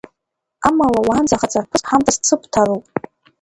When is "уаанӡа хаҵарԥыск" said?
1.07-1.85